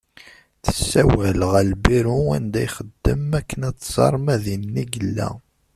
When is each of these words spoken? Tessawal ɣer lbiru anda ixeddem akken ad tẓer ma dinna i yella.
Tessawal 0.63 1.39
ɣer 1.51 1.63
lbiru 1.71 2.17
anda 2.35 2.59
ixeddem 2.67 3.29
akken 3.39 3.61
ad 3.69 3.77
tẓer 3.77 4.13
ma 4.23 4.35
dinna 4.43 4.79
i 4.83 4.85
yella. 4.93 5.29